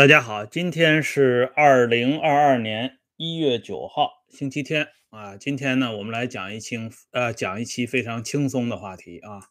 [0.00, 5.36] 大家好，今天是二零二二年一月九号，星期天啊。
[5.36, 6.78] 今天呢，我们来讲一期
[7.10, 9.42] 呃讲一期非常轻松的话题啊，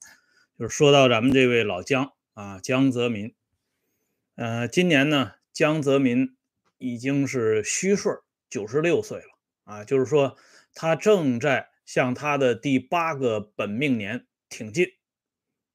[0.57, 3.35] 就是说到咱们这位老江啊，江泽民。
[4.37, 6.35] 呃，今年呢，江泽民
[6.79, 8.11] 已经是虚岁
[8.49, 10.35] 九十六岁了啊，就是说
[10.73, 14.87] 他正在向他的第八个本命年挺进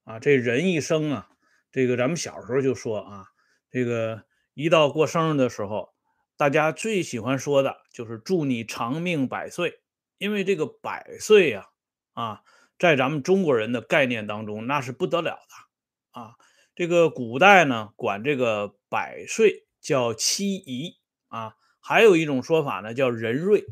[0.03, 0.19] 啊。
[0.19, 1.29] 这人一生啊，
[1.71, 3.27] 这个咱们小时候就说啊，
[3.71, 4.25] 这个。
[4.55, 5.93] 一到过生日的时候，
[6.37, 9.81] 大家最喜欢说的就是祝你长命百岁，
[10.17, 11.67] 因为这个百岁呀，
[12.13, 12.41] 啊，
[12.79, 16.35] 在咱们中国人的概念当中，那是不得了的啊。
[16.73, 20.95] 这个古代呢，管这个百岁叫七宜
[21.27, 23.65] 啊，还有一种说法呢叫人瑞。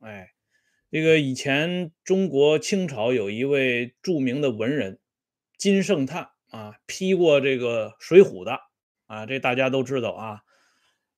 [0.00, 0.32] 哎，
[0.90, 5.00] 这个以前中国清朝有一位著名的文人
[5.58, 8.58] 金圣叹啊，批过这个《水浒》的。
[9.06, 10.40] 啊，这大家都知道啊。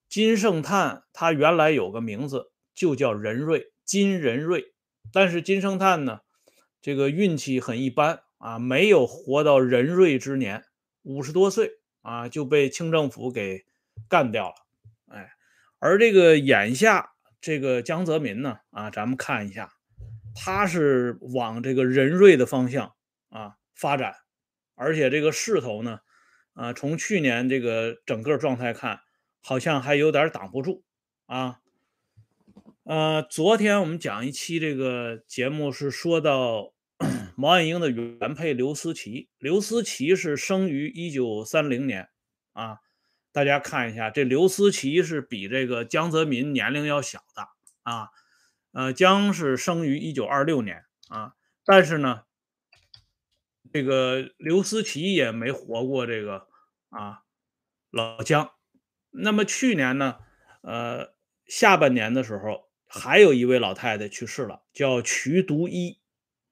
[0.09, 4.73] 金圣叹他原来有个名字就叫仁瑞，金仁瑞。
[5.13, 6.21] 但是金圣叹呢，
[6.81, 10.65] 这个运气很一般啊，没有活到仁瑞之年，
[11.03, 11.73] 五十多岁
[12.03, 13.65] 啊就被清政府给
[14.09, 14.55] 干掉了。
[15.09, 15.31] 哎，
[15.79, 19.73] 而这个眼下这个江泽民呢，啊，咱们看一下，
[20.35, 22.95] 他是往这个仁瑞的方向
[23.29, 24.15] 啊发展，
[24.75, 26.01] 而且这个势头呢。
[26.59, 28.99] 啊，从去年这个整个状态看，
[29.41, 30.83] 好像还有点挡不住
[31.27, 31.61] 啊。
[32.83, 36.73] 呃，昨天我们讲一期这个节目是说到
[37.37, 42.09] 毛岸英的原配刘思齐，刘思齐是生于一九三零年
[42.55, 42.79] 啊。
[43.31, 47.49] 大家看一下，这刘思齐是比这个江泽民年龄要小的
[47.85, 48.09] 啊。
[48.73, 51.35] 呃，江是生于一九二六年啊，
[51.65, 52.23] 但是呢。
[53.73, 56.47] 这个刘思齐也没活过这个
[56.89, 57.23] 啊，
[57.91, 58.51] 老姜。
[59.11, 60.19] 那么去年呢，
[60.63, 61.15] 呃，
[61.47, 66.01] 下半年的时候，还有一位老太太去世了，叫瞿独一，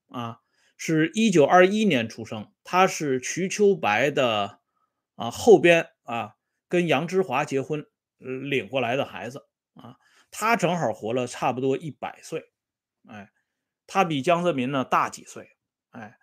[0.08, 0.40] 啊，
[0.76, 4.60] 是一九二一年出生，她是瞿秋白的
[5.14, 6.36] 啊后边啊
[6.68, 7.86] 跟杨之华结婚
[8.18, 9.96] 领过来的孩子啊，
[10.30, 12.50] 她正好活了差不多一百岁，
[13.08, 13.30] 哎，
[13.86, 15.56] 她比江泽民呢大几岁，
[15.90, 16.18] 哎。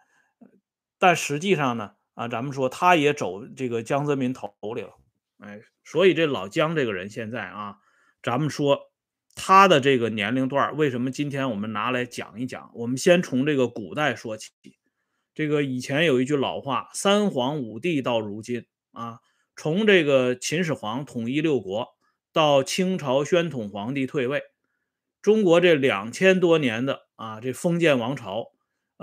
[1.03, 4.93] 但实际上呢，啊，咱们说他也走这个江泽民头里了，
[5.39, 7.75] 哎，所以这老江这个人现在啊，
[8.21, 8.93] 咱们说
[9.35, 12.71] 他的这个年龄段，为什么今天我们拿来讲一讲？
[12.75, 14.51] 我们先从这个古代说起。
[15.33, 19.19] 这个以前有一句老话：“三皇五帝到如今啊，
[19.57, 21.97] 从这个秦始皇统一六国
[22.31, 24.41] 到清朝宣统皇帝退位，
[25.21, 28.51] 中国这两千多年的啊，这封建王朝。”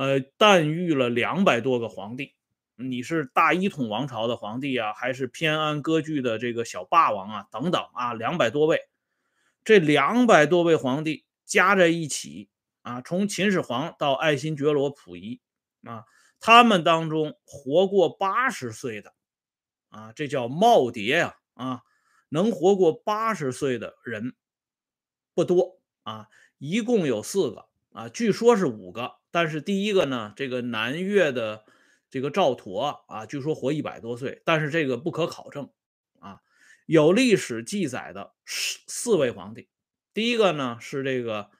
[0.01, 2.33] 呃，诞育了两百多个皇帝，
[2.77, 7.47] 你是大一统王朝的皇帝啊，还是偏安割据的这个小霸王啊？
[7.51, 8.89] 等等啊，两百多位，
[9.63, 12.49] 这两百多位皇帝加在一起
[12.81, 15.43] 啊，从秦始皇到爱新觉罗溥仪
[15.85, 16.07] 啊，
[16.41, 19.13] 他们当中活过八十岁的
[19.91, 21.83] 啊，这叫耄耋呀啊，
[22.31, 24.35] 能活过八十岁的人
[25.35, 29.20] 不多啊，一共有四个啊，据说是五个。
[29.31, 31.65] 但是第一个呢，这个南越的
[32.11, 35.71] 这个赵佗啊，据说活一百多岁，但是这个不可考证
[36.19, 36.41] 啊。
[36.87, 39.69] 有历史记载的四四位皇帝，
[40.13, 41.51] 第一个呢是这个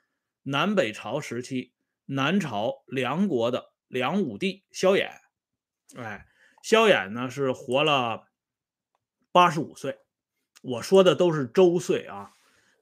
[0.43, 1.73] 南北朝时期
[2.07, 5.11] 南朝梁国的梁武帝萧衍，
[5.95, 6.27] 哎，
[6.65, 8.27] 萧衍呢是活了
[9.31, 10.01] 八十五岁，
[10.63, 12.33] 我说的都是周岁啊。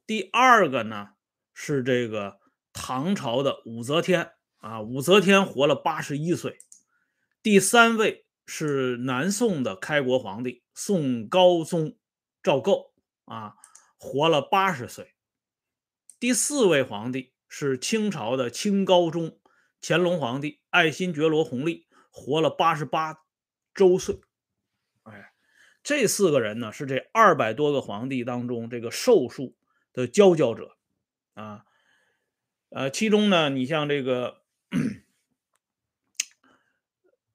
[0.07, 1.11] 第二个呢
[1.53, 2.41] 是这个
[2.73, 4.33] 唐朝的武则天。
[4.59, 6.59] 啊，武则天活了八十一岁。
[7.45, 11.97] 第三位是南宋的开国皇帝宋高宗
[12.43, 12.93] 赵构
[13.25, 13.55] 啊，
[13.97, 15.15] 活了八十岁。
[16.19, 19.39] 第四位皇帝是清朝的清高宗
[19.81, 23.21] 乾隆皇帝爱新觉罗弘历，活了八十八
[23.73, 24.21] 周岁。
[25.05, 25.33] 哎，
[25.85, 29.57] 这四个人呢是这二百多个皇帝当中这个寿数
[29.93, 30.77] 的佼佼者
[31.35, 31.65] 啊。
[32.71, 34.38] 呃，其中呢，你像这个。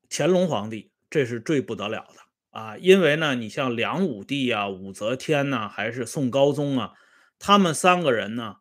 [0.09, 6.93] 乾隆皇帝这是最不得了的啊，因为呢，你像梁武帝啊、武则天呐，还是宋高宗啊，
[7.39, 8.57] 他们三个人呢，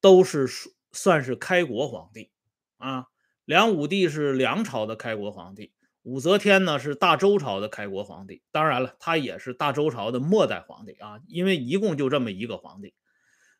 [0.00, 0.48] 都是
[0.90, 2.30] 算是开国皇帝
[2.78, 3.06] 啊。
[3.44, 5.72] 梁武帝是梁朝的开国皇帝，
[6.02, 8.42] 武则天呢是大周朝的开国皇帝。
[8.50, 12.92] 当然了，他也是大周朝的末代皇帝啊，因为一共就这么一个皇帝。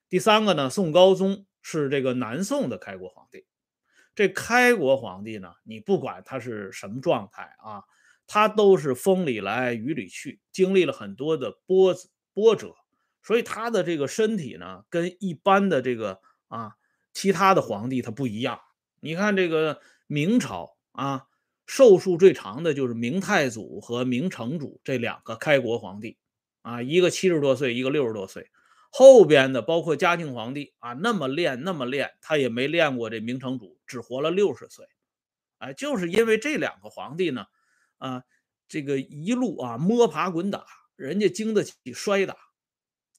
[0.08, 3.46] 第三个呢，宋高宗是这个南宋的开国皇帝。
[4.19, 7.85] 这开国皇帝呢，你不管他是什么状态啊，
[8.26, 11.94] 他都是风里来雨里去，经历了很多的波
[12.35, 12.75] 波折，
[13.23, 16.19] 所以他的这个身体呢，跟一般的这个
[16.49, 16.73] 啊
[17.12, 18.59] 其他的皇帝他不一样。
[18.99, 21.26] 你看这个明朝啊，
[21.65, 26.19] 寿数最长的就是明太祖和明成祖这两个开国皇帝
[26.62, 28.50] 啊，一个七十多岁，一个六十多岁。
[28.90, 34.87] 后边的包括嘉庆皇帝啊，那么练那么练，他也没练过这明成祖，只活了六十岁。
[35.58, 37.46] 哎，就是因为这两个皇帝呢，
[37.99, 38.23] 啊，
[38.69, 40.64] 这个一路啊摸爬滚打，
[40.96, 42.37] 人家经得起摔打，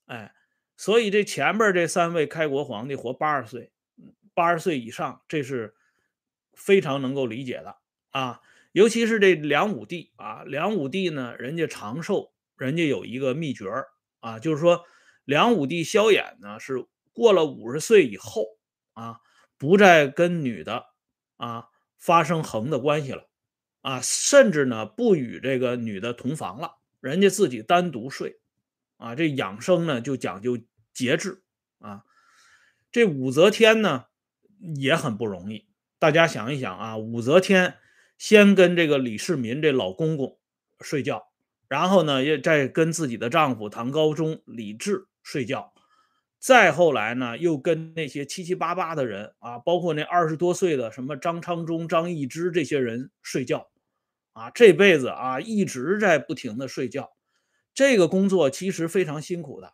[0.06, 0.34] 哎，
[0.78, 3.72] 所以这前边这三位开国皇帝活八十岁，
[4.34, 5.76] 八十岁以上，这是
[6.54, 7.78] 非常能够理解的
[8.12, 8.42] 啊。
[8.72, 13.66] 尤其是这梁武帝啊，梁武帝呢，人家长寿，人家有一个秘诀
[14.20, 14.86] 啊，就是说
[15.30, 18.46] 梁武帝萧衍呢是过了五十岁以后
[18.94, 19.20] 啊，
[19.58, 20.86] 不再跟女的
[21.38, 21.66] 啊。
[22.02, 23.28] 发生横的关系了，
[23.82, 28.40] 啊，甚至呢不与这个女的同房了，人家自己单独睡，
[28.96, 30.58] 啊，这养生呢就讲究
[30.94, 31.44] 节制
[31.80, 32.04] 啊。
[32.90, 34.06] 这武则天呢
[34.78, 35.68] 也很不容易，
[36.00, 37.76] 大家想一想啊，武则天
[38.18, 40.40] 先跟这个李世民这老公公
[40.80, 41.28] 睡觉，
[41.68, 45.72] 然后呢也再跟自己的丈夫唐高宗李治睡觉。
[46.40, 53.70] 再后来呢，又跟那些七七八八的人啊，包括那二十多岁的什么张昌忠、张易之这些人睡觉，
[54.32, 57.12] 啊，这辈子啊一直在不停的睡觉，
[57.74, 59.74] 这个工作其实非常辛苦的，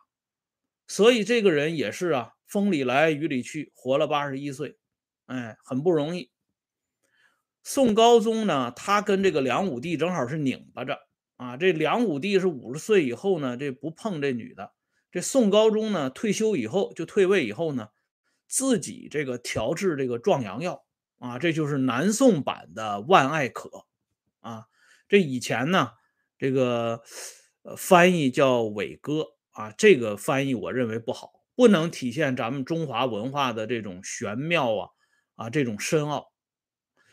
[0.88, 4.76] 所以这个人也是啊，风里来雨里去，活了八十一岁，
[5.26, 6.30] 哎，很不容易。
[7.62, 10.98] 宋高宗呢，他跟这个梁武帝正好是拧巴着
[11.36, 14.72] 啊，这梁武帝是五十岁以后呢，这不碰这女的。
[15.16, 17.88] 这宋高宗呢，退休以后就退位以后呢，
[18.46, 20.84] 自己这个调制这个壮阳药
[21.18, 23.86] 啊，这就是南宋版的万艾可
[24.40, 24.66] 啊。
[25.08, 25.92] 这以前呢，
[26.36, 27.02] 这个
[27.78, 34.90] 翻译叫伟哥啊，这个翻译我认为不好，不能体现咱们中华文化的这种玄妙啊
[35.36, 36.30] 啊这种深奥。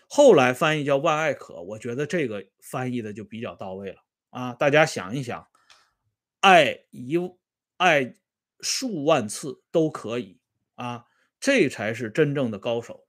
[0.09, 4.53] 后来翻译叫万艾可，我觉得这个翻译的就比较到位了啊。
[4.55, 5.47] 大家想一想，
[6.41, 7.17] 艾一。
[7.83, 8.15] 爱
[8.61, 10.39] 数万次都可以
[10.75, 11.03] 啊，
[11.37, 13.05] 这才是真正的高手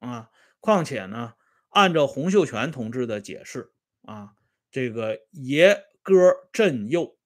[0.00, 0.30] 啊！
[0.58, 1.34] 况且呢，
[1.68, 4.32] 按照洪秀全同志的解释啊，
[4.72, 7.16] 这个爷哥朕右，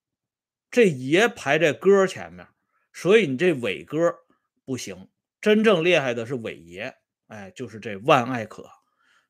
[0.71, 2.47] 这爷排在哥前面，
[2.93, 4.15] 所以你这伟哥
[4.67, 5.09] 不行，
[5.41, 6.95] 真正厉害的是伟爷，
[7.29, 8.69] 哎，就是这万艾可。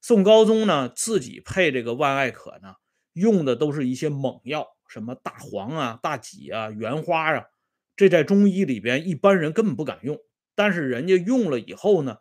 [0.00, 2.74] 宋高宗呢，自己配这个万艾可呢，
[3.12, 7.46] 用的都是一些猛药，什么大黄啊、大戟啊、原花啊。
[8.00, 10.18] 这在中医里边，一般人根本不敢用，
[10.54, 12.16] 但是人家用了以后呢，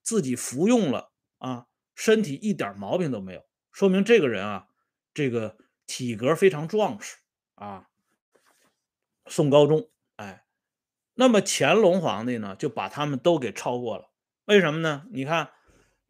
[0.00, 1.66] 自己服用了啊，
[1.96, 4.68] 身体一点毛病都没有，说明这个人啊，
[5.12, 5.56] 这个
[5.88, 7.16] 体格非常壮实
[7.56, 7.88] 啊。
[9.26, 10.44] 宋高宗，哎，
[11.14, 14.12] 那么乾隆皇帝呢，就把他们都给超过了。
[14.44, 15.02] 为什么呢？
[15.10, 15.50] 你看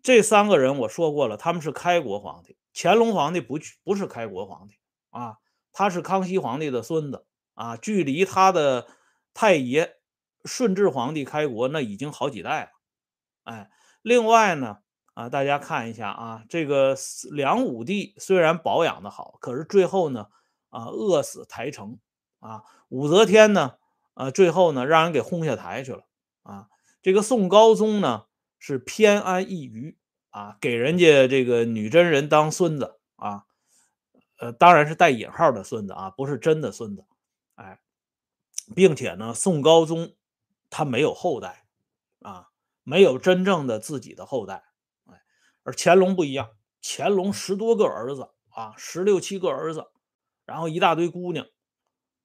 [0.02, 4.74] 这三个人，我说过了，他们是开国皇帝，乾隆皇帝不去不是开国皇帝
[5.08, 5.38] 啊，
[5.72, 7.24] 他是康熙皇帝的孙子
[7.54, 8.86] 啊，距离他的。
[9.34, 9.96] 太爷
[10.44, 12.70] 顺治皇帝开国，那已经好几代了。
[13.42, 13.70] 哎，
[14.00, 14.78] 另外呢，
[15.14, 16.96] 啊，大家看一下啊，这个
[17.32, 20.28] 梁武帝虽然保养的好，可是最后呢，
[20.70, 21.98] 啊，饿死台城。
[22.40, 23.76] 啊，武则天呢，
[24.12, 26.04] 啊，最后呢，让人给轰下台去了。
[26.42, 26.68] 啊，
[27.02, 28.26] 这个宋高宗呢，
[28.58, 29.96] 是偏安一隅，
[30.28, 33.00] 啊，给人家这个女真人当孙子。
[33.16, 33.44] 啊，
[34.38, 37.04] 呃，当然是带引号的孙子啊，不是真的孙子。
[37.54, 37.80] 哎。
[38.74, 40.14] 并且呢，宋高宗
[40.70, 41.66] 他没有后代
[42.20, 42.48] 啊，
[42.82, 44.64] 没有真正的自己的后代，
[45.06, 45.22] 哎，
[45.62, 46.50] 而乾隆不一样，
[46.82, 49.84] 乾隆十多个儿子啊，十六七个儿子，
[50.46, 51.46] 然后一大堆姑娘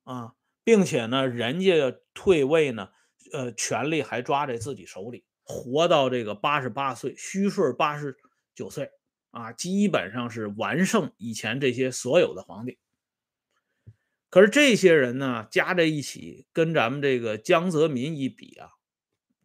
[0.03, 2.89] 啊，并且呢，人家退位呢，
[3.33, 8.17] 呃，权力还抓在自己手里，活到这个八十八岁，虚岁八十
[8.55, 8.91] 九岁
[9.31, 12.79] 啊，基本上是完胜以前这些所有的皇帝。
[14.29, 18.69] 可是这些人呢，加在一起跟咱们这个江泽民一比啊，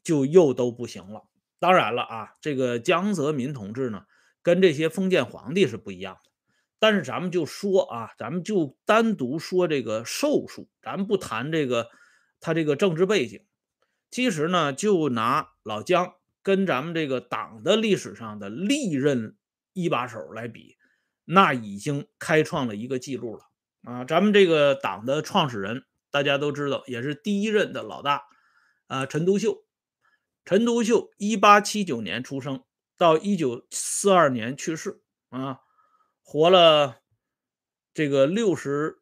[0.03, 1.25] 就又都不行了。
[1.59, 4.05] 当然了啊，这个江泽民同志呢，
[4.43, 6.31] 跟这些封建皇帝是不一样的。
[6.79, 11.89] 但是咱们就说啊，咱们就单独说这个寿数，咱不谈这个
[12.41, 13.43] 他这个政治背景。
[14.11, 19.35] 其实呢，就拿老姜跟咱们这个党的历史上的历任
[19.73, 20.77] 一把手来比，
[21.25, 23.45] 那已经开创了一个记录了。
[23.85, 28.25] 啊，咱们这个党的创始人，大家都知道，也是第一任的老大，
[28.87, 29.65] 啊，陈独秀。
[30.45, 32.65] 陈独秀一八七九年出生，
[32.97, 35.61] 到一九四二年去世，啊，
[36.23, 37.01] 活了
[37.93, 39.01] 这个六十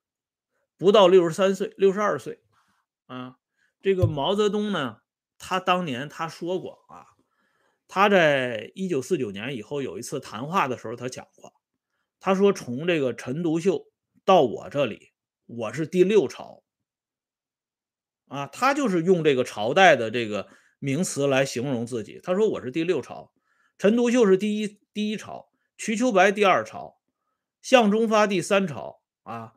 [0.76, 2.42] 不到六十三岁，六十二岁，
[3.06, 3.36] 啊。
[3.80, 4.98] 这个毛泽东呢，
[5.38, 7.06] 他当年他说过啊，
[7.88, 11.52] 他在一九四九年以后有一次谈话的时候，他讲过，
[12.20, 13.88] 他说从这个陈独秀
[14.24, 15.12] 到我这里，
[15.46, 16.62] 我是第六朝。
[18.28, 20.48] 啊，他就是用这个朝代的这个
[20.78, 22.20] 名词来形容自己。
[22.22, 23.32] 他说我是第六朝，
[23.76, 26.96] 陈独秀是第一第一朝，瞿秋白第二朝，
[27.60, 29.52] 向忠发第三朝啊，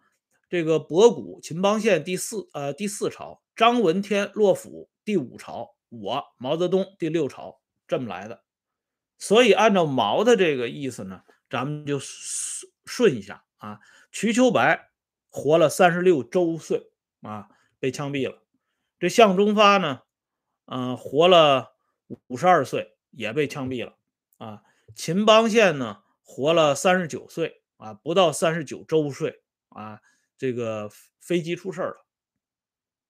[0.50, 8.44] 这个博古、秦邦宪第四呃第四朝，张闻天、洛甫第五朝，我毛泽东第六朝，这么来的。
[9.18, 11.98] 所以按照毛的这个意思呢，咱们就
[12.86, 13.80] 顺一下啊，
[14.12, 14.92] 瞿秋白
[15.30, 18.44] 活了三十六周岁啊，被枪毙了。
[19.00, 20.02] 这向忠发呢，
[20.66, 21.76] 嗯，活了
[22.28, 23.98] 五十二岁，也被枪毙了
[24.38, 24.64] 啊。
[24.96, 30.02] 秦邦宪呢，活了三十九岁啊，不到三十九周岁啊，
[30.38, 32.06] 这个飞机出事了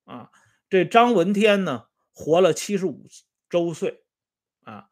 [0.06, 0.32] 啊。
[0.70, 3.08] 这张闻天呢，活了七十五
[3.50, 4.04] 周岁
[4.64, 4.90] 啊。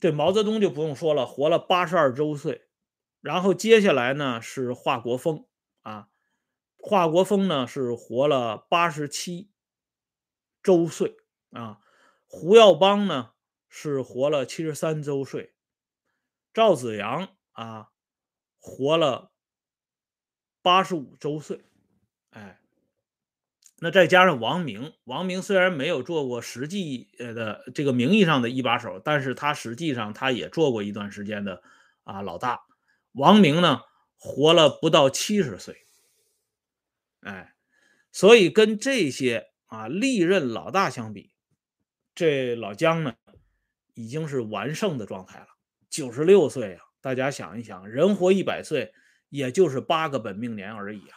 [0.00, 2.66] 这毛泽东就不用说了，活了八十二周岁。
[3.24, 5.46] 然后接下来呢是华国锋
[5.80, 6.08] 啊，
[6.76, 9.50] 华国锋呢是活了八十七。
[10.62, 11.16] 周岁
[11.50, 11.80] 啊，
[12.26, 13.32] 胡耀邦呢
[13.68, 15.54] 是活了七十三周岁，
[16.54, 17.90] 赵子阳啊
[18.58, 19.32] 活了
[20.62, 21.64] 八十五周岁，
[22.30, 22.60] 哎，
[23.78, 31.62] 那再加上王明，王明虽然没有做过实际呃的这个名义上的一把手，但是他实际上他也做过一段时间的
[32.04, 32.64] 啊老大。
[33.14, 33.80] 王明呢
[34.18, 35.86] 活了不到七十岁，
[37.22, 37.54] 哎，
[38.12, 39.48] 所以跟这些。
[39.66, 41.32] 啊，历任老大相比，
[42.14, 43.14] 这老姜呢，
[43.94, 45.48] 已经是完胜的状态了。
[45.90, 48.94] 九十六岁啊，大家想一想，人活一百岁，
[49.30, 51.16] 也就是八个本命年而已啊。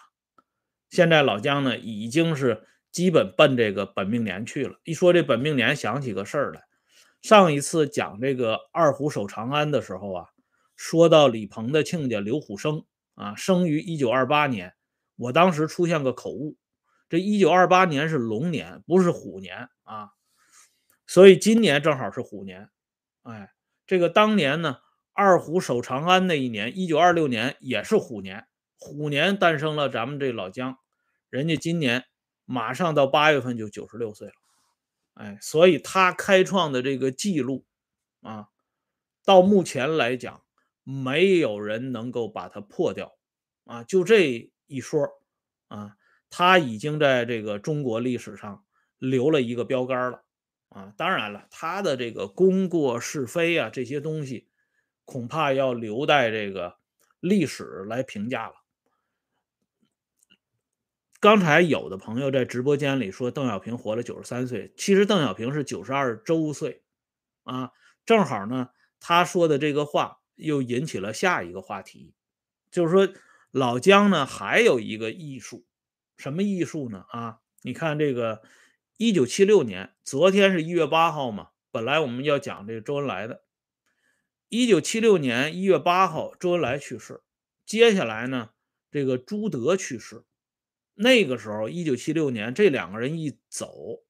[0.90, 4.80] 现在老姜呢，已经是基本奔这个本命年去了。
[4.84, 6.64] 一说这本命年，想起个事儿来。
[7.22, 10.30] 上一次讲这个二虎守长安的时候啊，
[10.78, 14.76] 说到李鹏的亲家刘虎生啊，生于一九二八年，
[15.18, 16.56] 我当时出现个口误。
[17.10, 20.12] 这一九二八年是龙年，不是虎年啊，
[21.08, 22.70] 所以今年正好是虎年。
[23.24, 23.52] 哎，
[23.86, 24.78] 这个当年呢，
[25.14, 28.46] 二虎守长安那一年，一九二六年也是虎年，
[28.78, 30.78] 虎年诞生了咱们这老姜，
[31.30, 32.06] 人家今年
[32.46, 34.34] 马上到八月份就九十六岁了。
[35.16, 37.66] 哎，所以他开创的这个记录
[38.22, 38.50] 啊，
[39.26, 40.44] 到目前来讲，
[40.90, 43.18] 没有人能够把它破掉
[43.66, 45.06] 啊，就这一说
[45.68, 45.98] 啊。
[46.30, 48.66] 他已经在这个中国历史上
[48.98, 50.26] 留了一个标杆了
[50.68, 50.94] 啊！
[50.98, 54.50] 当然了，他的这个功过是非啊，这些东西
[55.06, 56.80] 恐怕要留待这个
[57.22, 58.56] 历史来评价了。
[61.22, 66.84] 刚才有的朋友在直播间里说邓小平活了九十三岁，其实邓小平是九十二周岁
[67.44, 67.72] 啊。
[68.06, 72.14] 正好呢，他说的这个话又引起了下一个话题，
[72.72, 73.14] 就是说
[73.52, 75.66] 老姜呢还有一个艺术。
[76.16, 77.06] 什么艺术呢？
[77.10, 78.42] 啊，你看这个，
[78.98, 83.44] 一九七六年，昨天是一月八号嘛，本来我们要讲这个周恩来的。
[84.50, 87.22] 一九七六年一月八号，周恩来去世，
[87.66, 88.50] 接下来呢，
[88.90, 90.24] 这个朱德去世。
[90.96, 94.04] 那个时候，一九七六年这两个人一走，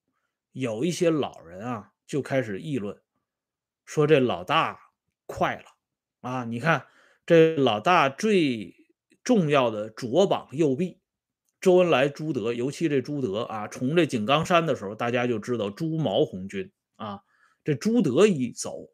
[0.53, 3.01] 有一些老人啊就开始议论，
[3.83, 4.91] 说这老大
[5.25, 5.76] 快了
[6.21, 6.43] 啊！
[6.45, 6.85] 你看
[7.25, 8.75] 这老大最
[9.23, 10.99] 重要的左膀右臂。
[11.59, 17.23] 周恩来、朱德，尤其这朱德啊，从这井冈山的时候，大家就知道朱毛红军啊。
[17.63, 18.89] 这朱德一走，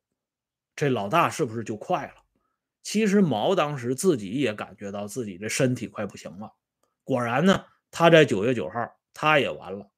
[0.73, 2.23] 这老大是不是就快了？
[2.81, 6.53] 其实毛当时自己也感觉到自己这身体快不行了。
[7.03, 9.89] 果然呢，他在九月九号他也完了。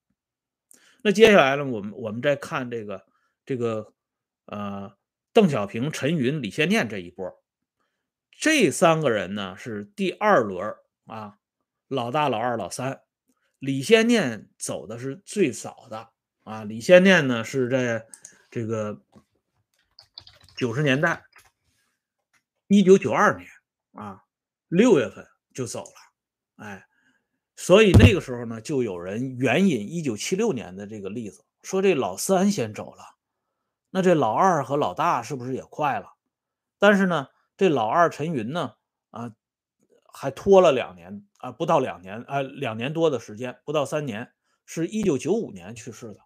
[1.03, 3.05] 那接下来呢，我们我们再看这个
[3.45, 3.93] 这个
[4.47, 4.91] 呃
[5.35, 7.43] 邓小平、陈云、李先念这一波，
[8.31, 10.73] 这三个人呢是第二轮
[11.07, 11.37] 啊。
[11.89, 13.01] 老大、老二、老三，
[13.59, 16.09] 李先念走的是最早的
[16.45, 16.63] 啊。
[16.63, 18.07] 李先念呢是在
[18.49, 19.01] 这个
[20.55, 21.25] 九十年代，
[22.67, 23.45] 一九九二年
[23.91, 24.23] 啊
[24.69, 26.87] 六月份就走了，哎，
[27.57, 33.14] 所以那个时候呢，就有人援引一九七六年的这个例子，说这老三先走了，
[33.95, 36.15] 那这老二和老大是不是也快了？
[36.79, 38.73] 但是呢，这老二陈云呢，
[39.11, 39.31] 啊。
[40.17, 44.31] 还拖了两年啊，不到两年啊，两年多的时间，不到三年，
[44.65, 46.21] 是一九九五年去世的。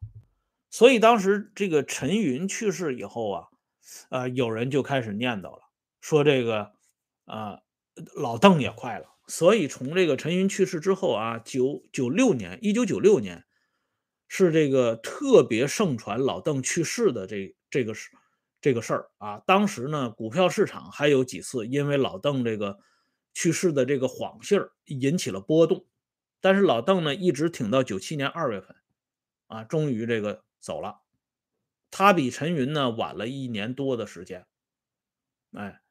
[0.69, 3.47] 所以当时这个陈云去世以后啊，
[4.09, 5.63] 呃，有人就开始念叨了，
[6.01, 6.73] 说这个
[7.25, 7.61] 啊，
[8.15, 9.07] 老邓也快了。
[9.25, 13.43] 所以从这个陈云去世之后啊，九九六年，一九九六年，
[14.29, 18.12] 是这个特别盛传老邓去世的这这个事
[18.62, 19.39] 这个事儿啊。
[19.45, 22.79] 当时呢，股票市场还有几次因为老邓这个
[23.33, 25.86] 去世的这个谎信儿引起了波动，
[26.39, 28.75] 但是老邓呢一直挺到九七年二月份
[29.48, 31.01] 啊，终于这个走了。
[31.91, 34.45] 他比陈云呢晚了一年多的时间，
[35.53, 35.81] 哎，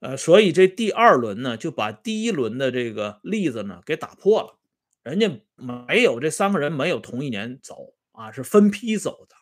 [0.00, 4.58] 呃，所以这第二轮呢就把第一轮的这个例子呢给打破了。
[5.06, 9.36] 人家没有这三个人没有同一年走啊，是分批走的。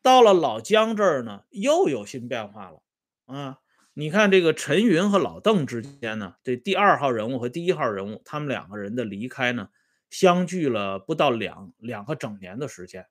[0.00, 2.80] 到了老姜这儿呢，又有新变化了
[3.24, 3.58] 啊！
[3.94, 9.70] 你看这个陈云和老邓之间呢，这第二号人物和第一号人物，他们两个人的离开呢，
[10.08, 13.08] 相距了不到两两个整年的时间。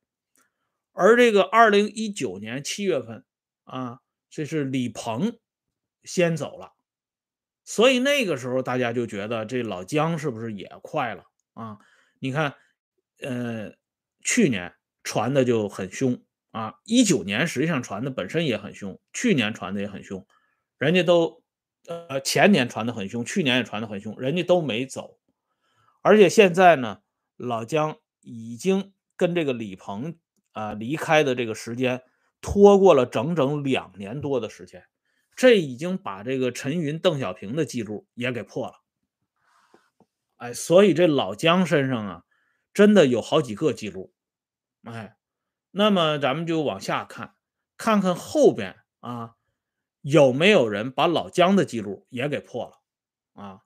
[0.93, 3.25] 而这个二零一九年七月份
[3.65, 5.37] 啊，这是李鹏
[6.05, 6.76] 先走了。
[7.67, 11.77] 所以那个时候，大家就觉得这老姜是不是也快了啊？
[12.17, 12.53] 你看，
[13.19, 13.73] 呃，
[14.23, 20.25] 去年传的就很凶啊，一九年实际上传的本身也很凶，去年传的也很凶，
[20.77, 21.43] 人家都
[21.87, 25.19] 呃前年传的很凶，去年也传的很凶，人家都没走，
[26.01, 26.99] 而且现在呢，
[27.35, 30.17] 老姜已经跟这个李鹏
[30.53, 32.01] 啊离开的这个时间
[32.39, 34.85] 拖过了整整两年多的时间。
[35.37, 38.81] 这已经把这个陈云、邓小平的记录也给破了，
[40.37, 42.23] 哎，所以这老姜身上啊，
[42.73, 44.11] 真的有好几个记录，
[44.83, 45.15] 哎，
[45.69, 47.35] 那么咱们就往下看，
[47.77, 49.35] 看看后边啊，
[50.01, 52.81] 有没有人把老姜的记录也给破了。
[53.33, 53.61] 啊？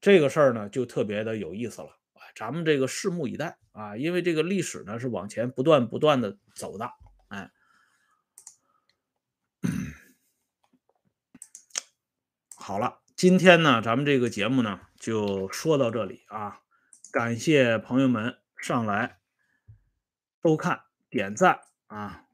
[0.00, 1.90] 这个事儿呢，就特别的有意思了，
[2.34, 6.90] 咱们这个拭目以待啊，因为这个历史呢是往前不断不断的走的，
[7.28, 7.52] 哎。
[12.64, 16.60] 好了，今天呢，咱们这个节目呢就说到这里啊，
[17.10, 19.18] 感谢朋友们上来
[20.44, 22.26] 收看、点赞啊，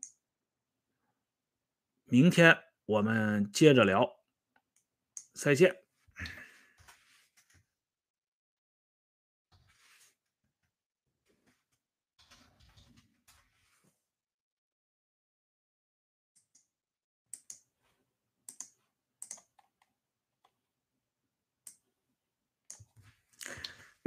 [2.04, 4.18] 明天我们接着聊，
[5.32, 5.87] 再见。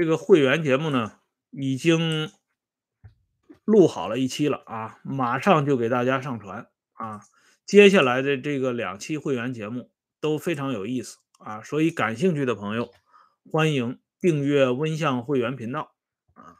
[0.01, 1.19] 这个会员节目呢，
[1.51, 2.31] 已经
[3.65, 7.21] 录好了一期了啊，马上就给大家上传啊。
[7.67, 12.91] 接下来的这个两期会员节目都非常有意思啊，所以感兴趣的朋友
[13.51, 15.93] 欢迎订阅温相会员频道
[16.33, 16.57] 啊。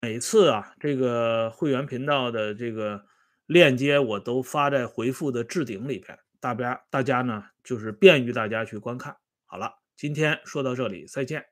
[0.00, 3.04] 每次啊，这个会员频道的这个
[3.46, 9.16] 链接我都发在回复的置顶里边，大家大家呢就是便于大家去观看。
[9.44, 9.81] 好了。
[9.96, 11.51] 今天说到这里，再见。